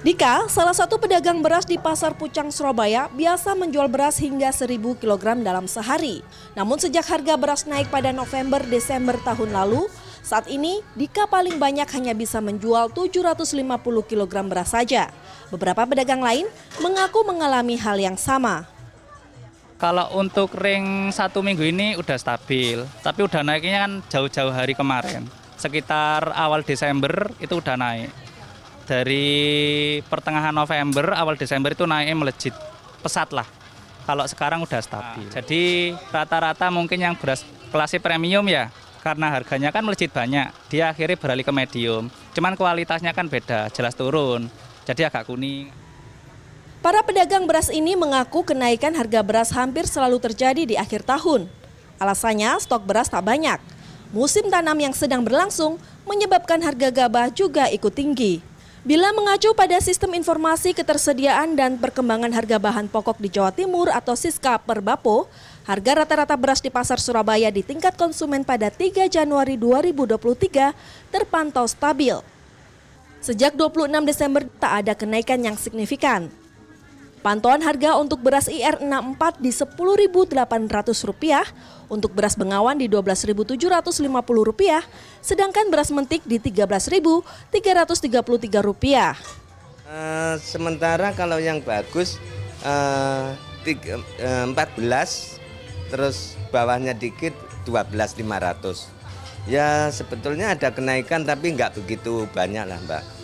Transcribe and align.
Dika, 0.00 0.48
salah 0.48 0.72
satu 0.72 0.96
pedagang 0.96 1.44
beras 1.44 1.68
di 1.68 1.76
Pasar 1.76 2.16
Pucang, 2.16 2.48
Surabaya, 2.48 3.12
biasa 3.12 3.52
menjual 3.52 3.84
beras 3.84 4.16
hingga 4.16 4.48
1000 4.48 4.80
kg 4.96 5.44
dalam 5.44 5.68
sehari. 5.68 6.24
Namun 6.56 6.80
sejak 6.80 7.04
harga 7.04 7.36
beras 7.36 7.68
naik 7.68 7.92
pada 7.92 8.08
November-Desember 8.08 9.20
tahun 9.20 9.52
lalu, 9.52 9.92
saat 10.24 10.48
ini 10.48 10.80
Dika 10.96 11.28
paling 11.28 11.60
banyak 11.60 11.84
hanya 11.92 12.16
bisa 12.16 12.40
menjual 12.40 12.88
750 12.96 13.60
kg 14.08 14.34
beras 14.48 14.72
saja. 14.72 15.12
Beberapa 15.52 15.84
pedagang 15.84 16.24
lain 16.24 16.48
mengaku 16.80 17.20
mengalami 17.28 17.76
hal 17.76 18.00
yang 18.00 18.16
sama. 18.16 18.64
Kalau 19.76 20.16
untuk 20.16 20.56
ring 20.56 21.12
satu 21.12 21.44
minggu 21.44 21.76
ini 21.76 22.00
udah 22.00 22.16
stabil, 22.16 22.88
tapi 23.04 23.20
udah 23.20 23.44
naiknya 23.44 23.84
kan 23.84 23.92
jauh-jauh 24.08 24.48
hari 24.48 24.72
kemarin. 24.72 25.28
Sekitar 25.60 26.32
awal 26.32 26.64
Desember 26.64 27.36
itu 27.36 27.60
udah 27.60 27.76
naik 27.76 28.29
dari 28.90 29.30
pertengahan 30.10 30.50
November 30.50 31.14
awal 31.14 31.38
Desember 31.38 31.70
itu 31.70 31.86
naik 31.86 32.10
melejit 32.10 32.50
pesat 32.98 33.30
lah 33.30 33.46
kalau 34.02 34.26
sekarang 34.26 34.66
udah 34.66 34.82
stabil 34.82 35.30
jadi 35.30 35.94
rata-rata 36.10 36.66
mungkin 36.74 36.98
yang 36.98 37.14
beras 37.14 37.46
kelas 37.70 37.94
premium 38.02 38.42
ya 38.50 38.66
karena 39.06 39.30
harganya 39.30 39.70
kan 39.70 39.86
melejit 39.86 40.10
banyak 40.10 40.50
dia 40.66 40.90
akhirnya 40.90 41.14
beralih 41.14 41.46
ke 41.46 41.54
medium 41.54 42.10
cuman 42.34 42.58
kualitasnya 42.58 43.14
kan 43.14 43.30
beda 43.30 43.70
jelas 43.70 43.94
turun 43.94 44.50
jadi 44.82 45.06
agak 45.06 45.30
kuning 45.30 45.70
Para 46.80 47.04
pedagang 47.04 47.44
beras 47.44 47.68
ini 47.68 47.92
mengaku 47.92 48.40
kenaikan 48.40 48.96
harga 48.96 49.20
beras 49.20 49.52
hampir 49.52 49.84
selalu 49.84 50.16
terjadi 50.16 50.64
di 50.64 50.80
akhir 50.80 51.04
tahun. 51.04 51.44
Alasannya 52.00 52.56
stok 52.56 52.88
beras 52.88 53.12
tak 53.12 53.20
banyak. 53.20 53.60
Musim 54.16 54.48
tanam 54.48 54.80
yang 54.80 54.96
sedang 54.96 55.20
berlangsung 55.20 55.76
menyebabkan 56.08 56.56
harga 56.64 56.88
gabah 56.88 57.28
juga 57.36 57.68
ikut 57.68 57.92
tinggi. 57.92 58.40
Bila 58.80 59.12
mengacu 59.12 59.52
pada 59.52 59.76
Sistem 59.76 60.16
Informasi 60.16 60.72
Ketersediaan 60.72 61.52
dan 61.52 61.76
Perkembangan 61.76 62.32
Harga 62.32 62.56
Bahan 62.56 62.88
Pokok 62.88 63.20
di 63.20 63.28
Jawa 63.28 63.52
Timur 63.52 63.92
atau 63.92 64.16
Siska 64.16 64.56
per 64.56 64.80
Bapo, 64.80 65.28
harga 65.68 66.00
rata-rata 66.00 66.32
beras 66.32 66.64
di 66.64 66.72
pasar 66.72 66.96
Surabaya 66.96 67.52
di 67.52 67.60
tingkat 67.60 67.92
konsumen 68.00 68.40
pada 68.40 68.72
3 68.72 69.04
Januari 69.12 69.60
2023 69.60 70.72
terpantau 71.12 71.68
stabil. 71.68 72.24
Sejak 73.20 73.52
26 73.52 74.00
Desember 74.08 74.48
tak 74.56 74.72
ada 74.80 74.96
kenaikan 74.96 75.44
yang 75.44 75.60
signifikan. 75.60 76.32
Pantauan 77.20 77.60
harga 77.60 78.00
untuk 78.00 78.24
beras 78.24 78.48
IR64 78.48 79.44
di 79.44 79.52
Rp10.800, 79.52 80.32
untuk 81.92 82.16
beras 82.16 82.32
Bengawan 82.32 82.80
di 82.80 82.88
Rp12.750, 82.88 84.08
sedangkan 85.20 85.68
beras 85.68 85.92
mentik 85.92 86.24
di 86.24 86.40
Rp13.333. 86.40 89.20
Uh, 89.84 90.40
sementara 90.40 91.12
kalau 91.12 91.36
yang 91.36 91.60
bagus 91.60 92.16
uh, 92.64 93.36
tiga, 93.68 94.00
uh, 94.24 94.48
14 94.56 94.80
terus 95.92 96.40
bawahnya 96.48 96.96
dikit 96.96 97.36
12.500. 97.68 98.88
Ya 99.44 99.92
sebetulnya 99.92 100.56
ada 100.56 100.72
kenaikan 100.72 101.28
tapi 101.28 101.52
nggak 101.52 101.84
begitu 101.84 102.24
banyak 102.32 102.64
lah 102.64 102.80
Mbak. 102.80 103.19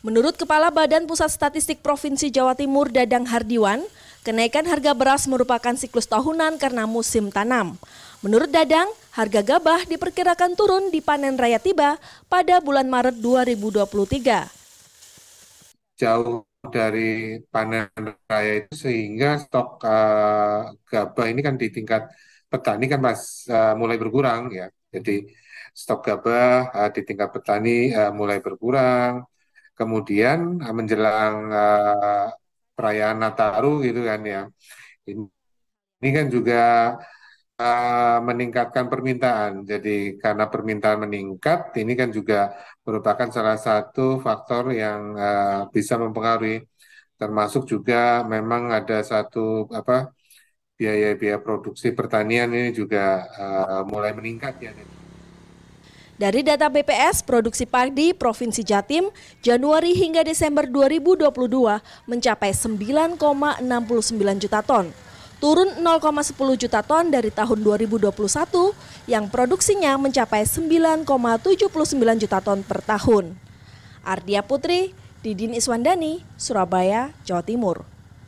Menurut 0.00 0.32
Kepala 0.32 0.72
Badan 0.72 1.04
Pusat 1.04 1.28
Statistik 1.28 1.84
Provinsi 1.84 2.32
Jawa 2.32 2.56
Timur 2.56 2.88
Dadang 2.88 3.28
Hardiwan, 3.28 3.84
kenaikan 4.24 4.64
harga 4.64 4.96
beras 4.96 5.28
merupakan 5.28 5.76
siklus 5.76 6.08
tahunan 6.08 6.56
karena 6.56 6.88
musim 6.88 7.28
tanam. 7.28 7.76
Menurut 8.24 8.48
Dadang, 8.48 8.88
harga 9.12 9.44
gabah 9.44 9.84
diperkirakan 9.84 10.56
turun 10.56 10.88
di 10.88 11.04
panen 11.04 11.36
raya 11.36 11.60
tiba 11.60 12.00
pada 12.32 12.64
bulan 12.64 12.88
Maret 12.88 13.20
2023. 13.20 14.48
Jauh 16.00 16.48
dari 16.72 17.36
panen 17.52 17.92
raya 18.24 18.64
itu 18.64 18.72
sehingga 18.72 19.36
stok 19.36 19.84
uh, 19.84 20.80
gabah 20.88 21.28
ini 21.28 21.44
kan 21.44 21.60
di 21.60 21.68
tingkat 21.68 22.08
petani 22.48 22.88
kan 22.88 23.04
pas 23.04 23.20
uh, 23.52 23.76
mulai 23.76 24.00
berkurang 24.00 24.48
ya. 24.48 24.72
Jadi 24.88 25.28
stok 25.76 26.00
gabah 26.08 26.72
uh, 26.72 26.88
di 26.88 27.04
tingkat 27.04 27.28
petani 27.36 27.92
uh, 27.92 28.08
mulai 28.16 28.40
berkurang 28.40 29.28
kemudian 29.78 30.38
eh, 30.64 30.74
menjelang 30.78 31.34
uh, 31.50 32.26
perayaan 32.76 33.18
Nataru 33.22 33.84
gitu 33.86 34.00
kan 34.08 34.20
ya. 34.24 34.40
Ini, 35.08 35.22
ini 36.00 36.10
kan 36.16 36.26
juga 36.32 36.60
uh, 37.60 38.18
meningkatkan 38.28 38.86
permintaan. 38.92 39.52
Jadi 39.70 40.16
karena 40.22 40.44
permintaan 40.52 40.98
meningkat 41.04 41.58
ini 41.80 41.92
kan 42.00 42.08
juga 42.18 42.36
merupakan 42.86 43.28
salah 43.36 43.58
satu 43.66 44.20
faktor 44.24 44.72
yang 44.82 45.00
uh, 45.16 45.60
bisa 45.74 45.94
mempengaruhi. 46.02 46.64
Termasuk 47.20 47.62
juga 47.72 48.24
memang 48.24 48.72
ada 48.78 49.04
satu 49.04 49.68
apa 49.80 50.08
biaya-biaya 50.80 51.38
produksi 51.44 51.92
pertanian 51.92 52.48
ini 52.56 52.72
juga 52.72 53.28
uh, 53.36 53.82
mulai 53.84 54.16
meningkat 54.16 54.54
ya. 54.64 54.72
Dari 56.20 56.44
data 56.44 56.68
BPS, 56.68 57.24
produksi 57.24 57.64
padi 57.64 58.12
Provinsi 58.12 58.60
Jatim 58.60 59.08
Januari 59.40 59.96
hingga 59.96 60.20
Desember 60.20 60.68
2022 60.68 61.32
mencapai 62.04 62.52
9,69 62.52 63.16
juta 64.44 64.60
ton. 64.60 64.92
Turun 65.40 65.80
0,10 65.80 66.36
juta 66.60 66.84
ton 66.84 67.08
dari 67.08 67.32
tahun 67.32 67.64
2021 67.64 68.12
yang 69.08 69.32
produksinya 69.32 69.96
mencapai 69.96 70.44
9,79 70.44 71.08
juta 72.20 72.38
ton 72.44 72.60
per 72.68 72.84
tahun. 72.84 73.32
Ardia 74.04 74.44
Putri, 74.44 74.92
Didin 75.24 75.56
Iswandani, 75.56 76.20
Surabaya, 76.36 77.16
Jawa 77.24 77.40
Timur. 77.40 77.88